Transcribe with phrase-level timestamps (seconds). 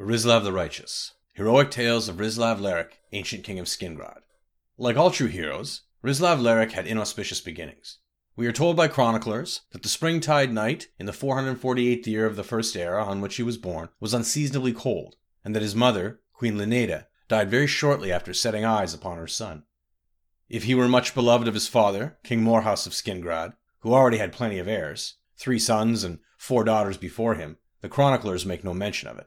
[0.00, 1.12] Rislav the Righteous.
[1.34, 4.20] Heroic Tales of Rislav Larich, Ancient King of Skingrad.
[4.78, 7.98] Like all true heroes, Rislav Larich had inauspicious beginnings.
[8.34, 12.42] We are told by chroniclers that the springtide night in the 448th year of the
[12.42, 16.56] First Era on which he was born was unseasonably cold, and that his mother, Queen
[16.56, 19.64] Lineda, died very shortly after setting eyes upon her son.
[20.48, 24.32] If he were much beloved of his father, King Mhorus of Skingrad, who already had
[24.32, 29.06] plenty of heirs, three sons and four daughters before him, the chroniclers make no mention
[29.06, 29.26] of it.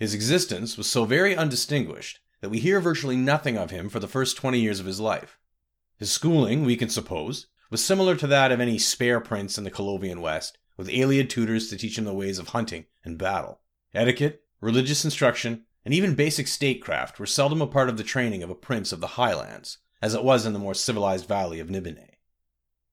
[0.00, 4.08] His existence was so very undistinguished that we hear virtually nothing of him for the
[4.08, 5.38] first 20 years of his life.
[5.98, 9.70] His schooling, we can suppose, was similar to that of any spare prince in the
[9.70, 13.60] Colovian West, with Ayleid tutors to teach him the ways of hunting and battle.
[13.92, 18.48] Etiquette, religious instruction, and even basic statecraft were seldom a part of the training of
[18.48, 22.16] a prince of the Highlands, as it was in the more civilized valley of Nibenay.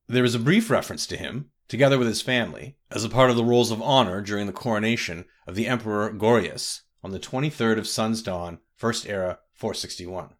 [0.08, 3.38] There is a brief reference to him, together with his family, as a part of
[3.38, 7.88] the rolls of honor during the coronation of the Emperor Gorieus on the 23rd of
[7.88, 10.32] Sun's Dawn, First Era, 461.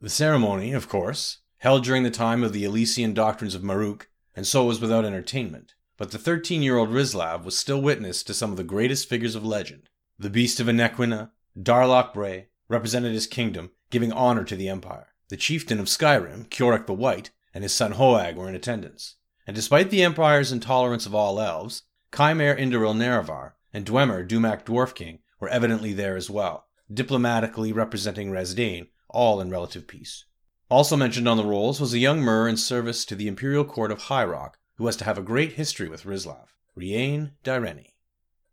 [0.00, 4.46] The ceremony, of course, held during the time of the Alessian doctrines of Marukh, and
[4.46, 8.50] so was without entertainment, but the 13 year old Rislav was still witness to some
[8.50, 9.90] of the greatest figures of legend.
[10.18, 15.12] The Beast of Anequina, Darloc Brae, represented his kingdom, giving honor to the empire.
[15.28, 19.16] The chieftain of Skyrim, Kjoric the White, and his son Hoag were in attendance.
[19.46, 24.94] And despite the empire's intolerance of all elves, Chimer Indoril Nerevar and Dwemer Dumac Dwarf
[24.94, 30.24] King were evidently there as well, diplomatically representing Resdayn, all in relative peace.
[30.70, 33.90] Also mentioned on the rolls was a young Mer in service to the imperial court
[33.90, 36.46] of High Rock, who was to have a great history with Rislav,
[36.78, 37.88] Riain Direnni.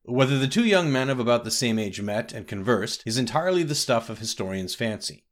[0.01, 3.61] Whether the two young men of about the same age met and conversed is entirely
[3.61, 5.25] the stuff of historians' fancy.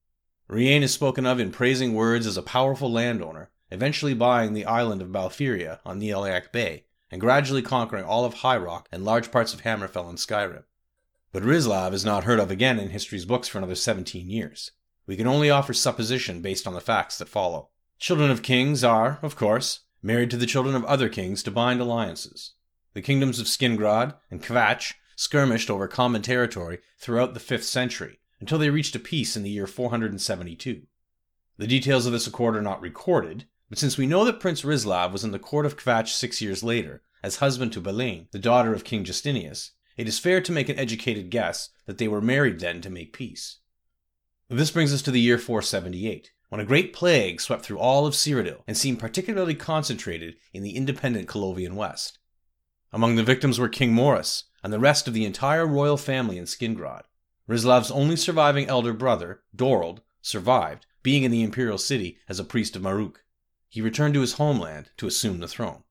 [0.48, 5.02] Riain is spoken of in praising words as a powerful landowner, eventually buying the island
[5.02, 9.56] of Balfiera on Iliac Bay, and gradually conquering all of High Rock and large parts
[9.56, 10.64] of Hammerfell and Skyrim.
[11.38, 14.72] But Rislav is not heard of again in history's books for another 17 years.
[15.06, 17.70] We can only offer supposition based on the facts that follow.
[18.00, 21.80] Children of kings are, of course, married to the children of other kings to bind
[21.80, 22.54] alliances.
[22.96, 28.58] The kingdoms of Skingrad and Kvatch skirmished over common territory throughout the 5th century until
[28.58, 30.88] they reached a peace in the year 472.
[31.58, 35.12] The details of this accord are not recorded, but since we know that Prince Rislav
[35.12, 38.74] was in the court of Kvatch six years later, as husband to Belain, the daughter
[38.74, 42.60] of King Justinius, it is fair to make an educated guess that they were married
[42.60, 43.58] then to make peace.
[44.50, 48.14] This brings us to the year 478, when a great plague swept through all of
[48.14, 52.20] Cyrodiil and seemed particularly concentrated in the independent Colovian West.
[52.94, 56.46] Among the victims were King Mhorus and the rest of the entire royal family in
[56.46, 57.02] Skingrad.
[57.50, 62.76] Rislav's only surviving elder brother, Dorald, survived, being in the imperial city as a priest
[62.76, 63.18] of Marukh.
[63.70, 65.84] He returned to his homeland to assume the throne.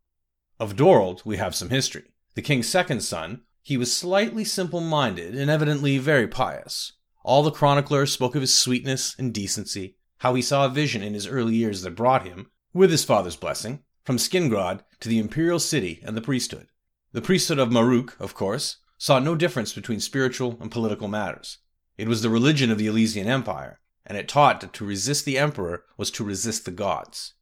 [0.59, 2.13] Of Dorald, we have some history.
[2.35, 6.93] The king's second son, he was slightly simple minded and evidently very pious.
[7.25, 11.15] All the chroniclers spoke of his sweetness and decency, how he saw a vision in
[11.15, 15.59] his early years that brought him, with his father's blessing, from Skingrad to the imperial
[15.59, 16.69] city and the priesthood.
[17.11, 21.59] The priesthood of Marukh, of course, saw no difference between spiritual and political matters.
[21.99, 25.39] It was the religion of the Alessian Empire, and it taught that to resist the
[25.39, 27.35] emperor was to resist the gods.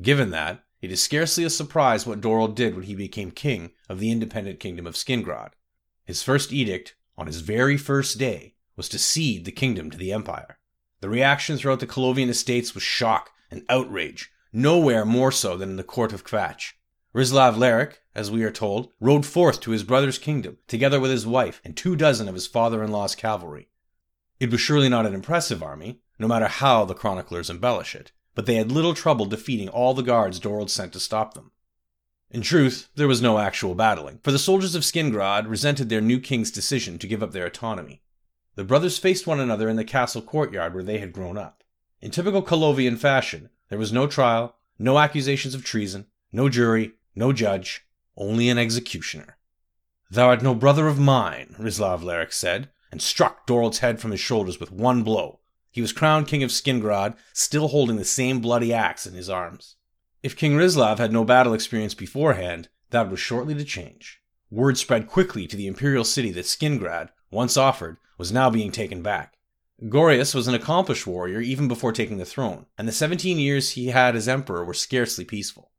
[0.00, 3.98] Given that, it is scarcely a surprise what Dorald did when he became king of
[3.98, 5.50] the independent kingdom of Skingrad.
[6.04, 10.12] His first edict, on his very first day, was to cede the kingdom to the
[10.12, 10.58] Empire.
[11.00, 15.76] The reaction throughout the Colovian estates was shock and outrage, nowhere more so than in
[15.76, 16.72] the court of Kvatch.
[17.14, 21.26] Rislav Larich, as we are told, rode forth to his brother's kingdom, together with his
[21.26, 23.68] wife and two dozen of his father in law's cavalry.
[24.40, 28.46] It was surely not an impressive army, no matter how the chroniclers embellish it, but
[28.46, 31.52] they had little trouble defeating all the guards Dorald sent to stop them.
[32.34, 36.18] In truth, there was no actual battling, for the soldiers of Skingrad resented their new
[36.18, 38.02] king's decision to give up their autonomy.
[38.56, 41.62] The brothers faced one another in the castle courtyard where they had grown up.
[42.00, 47.32] In typical Colovian fashion, there was no trial, no accusations of treason, no jury, no
[47.32, 47.86] judge,
[48.16, 49.38] only an executioner.
[50.10, 54.18] Thou art no brother of mine, Rislav Larich said, and struck Dorald's head from his
[54.18, 55.38] shoulders with one blow.
[55.70, 59.76] He was crowned king of Skingrad, still holding the same bloody axe in his arms.
[60.24, 64.22] If King Rislav had no battle experience beforehand, that was shortly to change.
[64.50, 69.02] word spread quickly to the imperial city that Skingrad, once offered, was now being taken
[69.02, 69.36] back.
[69.86, 73.88] Gorieus was an accomplished warrior even before taking the throne, and the 17 years he
[73.88, 75.72] had as emperor were scarcely peaceful.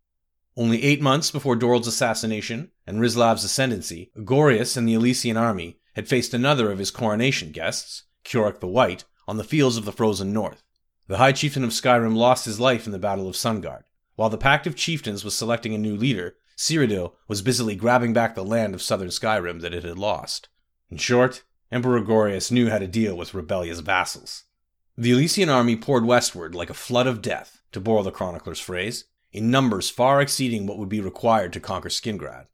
[0.55, 6.07] Only eight months before Dorald's assassination and Rislav's ascendancy, Gorieus and the Alessian army had
[6.07, 10.31] faced another of his coronation guests, Kjoric the White, on the fields of the frozen
[10.31, 10.61] north.
[11.07, 13.85] The High Chieftain of Skyrim lost his life in the Battle of Sungard.
[14.15, 18.33] While the Pact of Chieftains was selecting a new leader, Cyrodiil was busily grabbing back
[18.33, 20.47] the land of southern Skyrim that it had lost.
[20.89, 24.43] In short, Emperor Gorieus knew how to deal with rebellious vassals.
[24.97, 29.05] The Alessian army poured westward like a flood of death, to borrow the chronicler's phrase,
[29.33, 32.45] in numbers far exceeding what would be required to conquer Skingrad.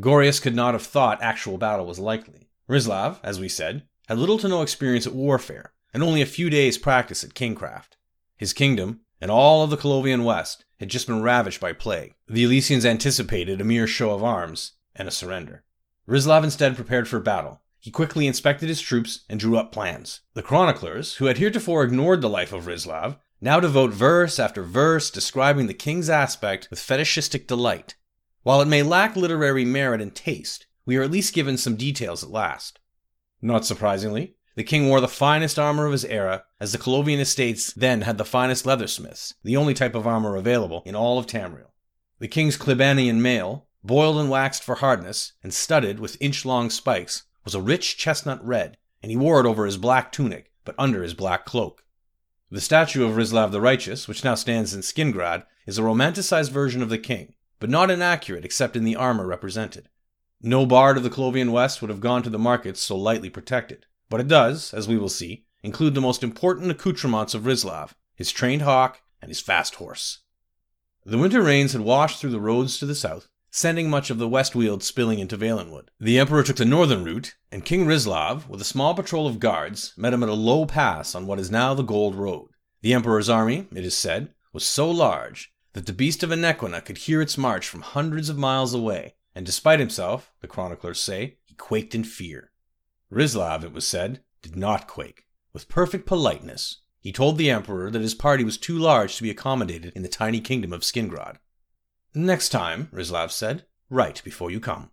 [0.00, 2.48] Gorieus could not have thought actual battle was likely.
[2.68, 6.48] Rislav, as we said, had little to no experience at warfare, and only a few
[6.48, 7.96] days' practice at kingcraft.
[8.38, 12.14] His kingdom, and all of the Colovian West, had just been ravaged by plague.
[12.28, 15.64] The Alessians anticipated a mere show of arms and a surrender.
[16.06, 20.20] Rislav instead prepared for battle, he quickly inspected his troops and drew up plans.
[20.34, 25.10] The chroniclers, who had heretofore ignored the life of Rislav, now devote verse after verse
[25.10, 27.94] describing the king's aspect with fetishistic delight.
[28.42, 32.22] While it may lack literary merit and taste, we are at least given some details
[32.24, 32.78] at last.
[33.42, 37.72] Not surprisingly, the king wore the finest armor of his era, as the Colovian estates
[37.74, 41.72] then had the finest leathersmiths, the only type of armor available in all of Tamriel.
[42.20, 47.24] The king's Klebanian mail, boiled and waxed for hardness, and studded with inch long spikes,
[47.44, 51.02] was a rich chestnut red, and he wore it over his black tunic, but under
[51.02, 51.84] his black cloak.
[52.50, 56.80] The statue of Rislav the Righteous, which now stands in Skingrad, is a romanticized version
[56.80, 59.90] of the king, but not inaccurate except in the armor represented.
[60.40, 63.84] No bard of the Colovian West would have gone to the markets so lightly protected,
[64.08, 68.32] but it does, as we will see, include the most important accoutrements of Rislav his
[68.32, 70.20] trained hawk and his fast horse.
[71.04, 74.28] The winter rains had washed through the roads to the south, sending much of the
[74.28, 75.88] west weald spilling into Valenwood.
[76.00, 79.92] The emperor took the northern route, and King Rislav, with a small patrol of guards,
[79.96, 82.48] met him at a low pass on what is now the Gold Road.
[82.82, 86.98] The emperor's army, it is said, was so large that the beast of Anequina could
[86.98, 91.54] hear its march from hundreds of miles away, and despite himself, the chroniclers say, he
[91.54, 92.50] quaked in fear.
[93.12, 95.26] Rislav, it was said, did not quake.
[95.52, 99.30] With perfect politeness, he told the emperor that his party was too large to be
[99.30, 101.36] accommodated in the tiny kingdom of Skingrad.
[102.14, 104.90] Next time, Rislav said, write before you come.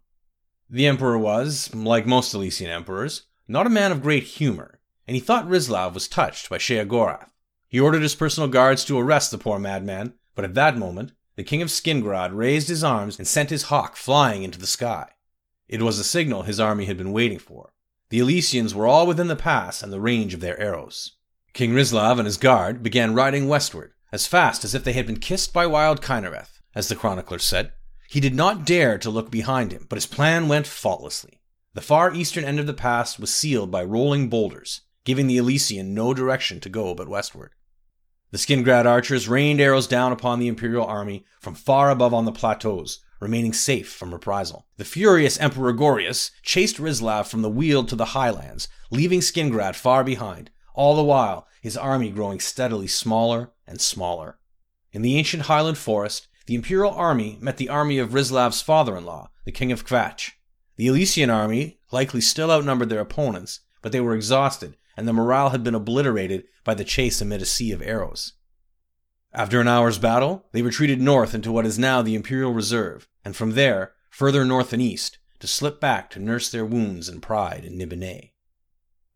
[0.69, 5.21] The emperor was, like most Alessian emperors, not a man of great humor, and he
[5.21, 7.29] thought Rislav was touched by Sheogorath.
[7.67, 11.43] He ordered his personal guards to arrest the poor madman, but at that moment, the
[11.43, 15.09] king of Skingrad raised his arms and sent his hawk flying into the sky.
[15.67, 17.73] It was a signal his army had been waiting for.
[18.09, 21.13] The Alessians were all within the pass and the range of their arrows.
[21.53, 25.19] King Rislav and his guard began riding westward, as fast as if they had been
[25.19, 27.71] kissed by wild Kynareth as the chronicler said.
[28.09, 31.39] He did not dare to look behind him, but his plan went faultlessly.
[31.73, 35.87] The far eastern end of the pass was sealed by rolling boulders, giving the Alessian
[35.93, 37.51] no direction to go but westward.
[38.31, 42.31] The Skingrad archers rained arrows down upon the Imperial army from far above on the
[42.31, 44.67] plateaus, remaining safe from reprisal.
[44.77, 50.03] The furious Emperor Gorieus chased Rislav from the Weald to the highlands, leaving Skingrad far
[50.03, 54.37] behind, all the while his army growing steadily smaller and smaller.
[54.91, 59.05] In the ancient highland forest, the imperial army met the army of Rislav's father in
[59.05, 60.31] law, the king of Kvatch.
[60.75, 65.49] The Alessian army likely still outnumbered their opponents, but they were exhausted, and the morale
[65.49, 68.33] had been obliterated by the chase amid a sea of arrows.
[69.35, 73.35] After an hour's battle, they retreated north into what is now the Imperial Reserve, and
[73.35, 77.65] from there, further north and east, to slip back to nurse their wounds and pride
[77.65, 78.29] in Nibelheim.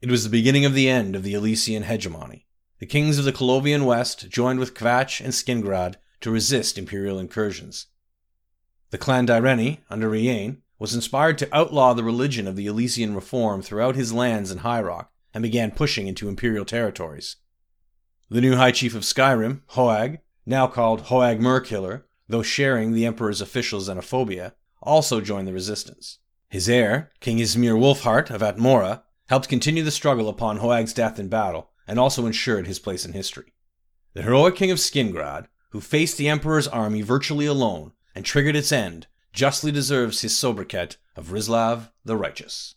[0.01, 2.47] It was the beginning of the end of the Alessian hegemony.
[2.79, 7.86] The kings of the Colovian West joined with Kvatch and Skingrad to resist imperial incursions.
[8.89, 13.62] The clan Direnni, under Riain, was inspired to outlaw the religion of the Alessian reform
[13.62, 17.36] throughout his lands in High Rock and began pushing into imperial territories.
[18.29, 23.41] The new High Chief of Skyrim, Hoag, now called Hoag Merkiller, though sharing the Emperor's
[23.41, 26.19] official xenophobia, also joined the resistance.
[26.50, 31.29] His heir, King Ismir Wolfheart of Atmora, helped continue the struggle upon Hoag's death in
[31.29, 33.53] battle and also ensured his place in history.
[34.13, 38.72] The heroic king of Skingrad who faced the Emperor's army virtually alone and triggered its
[38.72, 42.75] end, justly deserves his sobriquet of Rislav the Righteous.